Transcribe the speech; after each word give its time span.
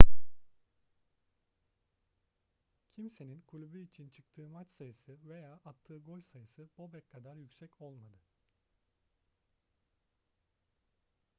kimsenin 2.93 3.41
kulübü 3.41 3.81
için 3.81 4.09
çıktığı 4.09 4.47
maç 4.49 4.67
sayısı 4.77 5.17
veya 5.27 5.59
attığı 5.65 5.97
gol 5.97 6.21
sayısı 6.21 6.69
bobek 6.77 7.09
kadar 7.09 7.35
yüksek 7.35 7.81
olmadı 7.81 8.17